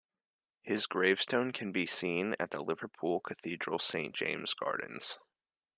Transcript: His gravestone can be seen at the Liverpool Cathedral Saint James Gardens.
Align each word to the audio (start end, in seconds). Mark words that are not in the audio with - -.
His 0.63 0.87
gravestone 0.87 1.51
can 1.51 1.71
be 1.71 1.85
seen 1.85 2.35
at 2.39 2.49
the 2.49 2.63
Liverpool 2.63 3.19
Cathedral 3.19 3.77
Saint 3.77 4.15
James 4.15 4.55
Gardens. 4.55 5.19